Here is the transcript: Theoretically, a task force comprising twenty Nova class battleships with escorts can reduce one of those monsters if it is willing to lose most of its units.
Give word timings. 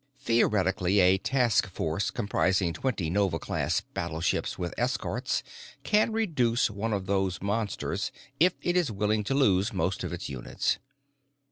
Theoretically, 0.19 0.99
a 0.99 1.19
task 1.19 1.67
force 1.67 2.09
comprising 2.09 2.73
twenty 2.73 3.11
Nova 3.11 3.37
class 3.37 3.81
battleships 3.81 4.57
with 4.57 4.73
escorts 4.75 5.43
can 5.83 6.11
reduce 6.11 6.71
one 6.71 6.91
of 6.91 7.05
those 7.05 7.39
monsters 7.39 8.11
if 8.39 8.53
it 8.63 8.75
is 8.75 8.89
willing 8.91 9.23
to 9.25 9.35
lose 9.35 9.71
most 9.73 10.03
of 10.03 10.11
its 10.11 10.27
units. 10.27 10.79